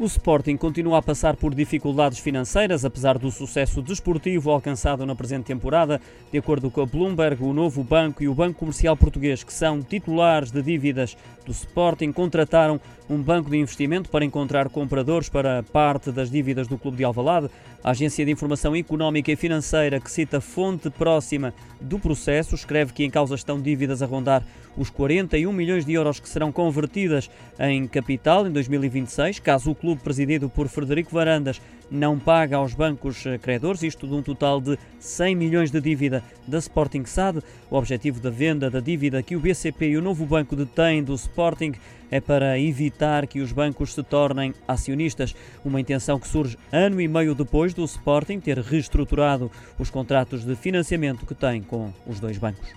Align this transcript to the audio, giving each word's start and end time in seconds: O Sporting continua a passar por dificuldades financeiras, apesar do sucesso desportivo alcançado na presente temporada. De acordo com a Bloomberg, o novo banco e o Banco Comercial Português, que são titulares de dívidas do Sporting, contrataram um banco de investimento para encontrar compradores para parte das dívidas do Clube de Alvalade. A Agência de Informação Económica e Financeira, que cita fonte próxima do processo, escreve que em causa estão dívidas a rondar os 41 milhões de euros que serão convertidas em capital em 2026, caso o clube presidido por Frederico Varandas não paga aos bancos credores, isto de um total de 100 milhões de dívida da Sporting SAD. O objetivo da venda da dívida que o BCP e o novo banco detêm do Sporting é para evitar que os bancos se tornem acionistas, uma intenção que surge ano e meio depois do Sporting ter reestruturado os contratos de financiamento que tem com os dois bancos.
O 0.00 0.06
Sporting 0.06 0.56
continua 0.56 0.96
a 0.96 1.02
passar 1.02 1.36
por 1.36 1.54
dificuldades 1.54 2.18
financeiras, 2.18 2.86
apesar 2.86 3.18
do 3.18 3.30
sucesso 3.30 3.82
desportivo 3.82 4.50
alcançado 4.50 5.04
na 5.04 5.14
presente 5.14 5.44
temporada. 5.44 6.00
De 6.32 6.38
acordo 6.38 6.70
com 6.70 6.80
a 6.80 6.86
Bloomberg, 6.86 7.44
o 7.44 7.52
novo 7.52 7.84
banco 7.84 8.22
e 8.22 8.28
o 8.28 8.32
Banco 8.32 8.60
Comercial 8.60 8.96
Português, 8.96 9.44
que 9.44 9.52
são 9.52 9.82
titulares 9.82 10.50
de 10.50 10.62
dívidas 10.62 11.18
do 11.44 11.52
Sporting, 11.52 12.12
contrataram 12.12 12.80
um 13.10 13.20
banco 13.20 13.50
de 13.50 13.58
investimento 13.58 14.08
para 14.08 14.24
encontrar 14.24 14.70
compradores 14.70 15.28
para 15.28 15.62
parte 15.64 16.10
das 16.10 16.30
dívidas 16.30 16.66
do 16.66 16.78
Clube 16.78 16.96
de 16.96 17.04
Alvalade. 17.04 17.50
A 17.84 17.90
Agência 17.90 18.24
de 18.24 18.30
Informação 18.30 18.74
Económica 18.74 19.30
e 19.30 19.36
Financeira, 19.36 20.00
que 20.00 20.10
cita 20.10 20.40
fonte 20.40 20.88
próxima 20.88 21.52
do 21.78 21.98
processo, 21.98 22.54
escreve 22.54 22.94
que 22.94 23.04
em 23.04 23.10
causa 23.10 23.34
estão 23.34 23.60
dívidas 23.60 24.00
a 24.00 24.06
rondar 24.06 24.46
os 24.76 24.88
41 24.90 25.52
milhões 25.52 25.84
de 25.84 25.92
euros 25.92 26.20
que 26.20 26.28
serão 26.28 26.52
convertidas 26.52 27.28
em 27.58 27.86
capital 27.88 28.46
em 28.46 28.52
2026, 28.52 29.40
caso 29.40 29.72
o 29.72 29.74
clube 29.74 29.89
presidido 29.96 30.48
por 30.48 30.68
Frederico 30.68 31.12
Varandas 31.12 31.60
não 31.90 32.18
paga 32.18 32.56
aos 32.56 32.74
bancos 32.74 33.24
credores, 33.42 33.82
isto 33.82 34.06
de 34.06 34.14
um 34.14 34.22
total 34.22 34.60
de 34.60 34.78
100 34.98 35.34
milhões 35.34 35.70
de 35.70 35.80
dívida 35.80 36.22
da 36.46 36.58
Sporting 36.58 37.04
SAD. 37.04 37.40
O 37.70 37.76
objetivo 37.76 38.20
da 38.20 38.30
venda 38.30 38.70
da 38.70 38.80
dívida 38.80 39.22
que 39.22 39.34
o 39.34 39.40
BCP 39.40 39.90
e 39.90 39.96
o 39.96 40.02
novo 40.02 40.24
banco 40.24 40.54
detêm 40.54 41.02
do 41.02 41.14
Sporting 41.14 41.72
é 42.10 42.20
para 42.20 42.58
evitar 42.58 43.26
que 43.26 43.40
os 43.40 43.52
bancos 43.52 43.94
se 43.94 44.02
tornem 44.02 44.54
acionistas, 44.66 45.34
uma 45.64 45.80
intenção 45.80 46.18
que 46.18 46.28
surge 46.28 46.58
ano 46.72 47.00
e 47.00 47.08
meio 47.08 47.34
depois 47.34 47.72
do 47.72 47.84
Sporting 47.84 48.40
ter 48.40 48.58
reestruturado 48.58 49.50
os 49.78 49.90
contratos 49.90 50.44
de 50.44 50.54
financiamento 50.56 51.24
que 51.26 51.34
tem 51.34 51.62
com 51.62 51.92
os 52.06 52.18
dois 52.18 52.38
bancos. 52.38 52.68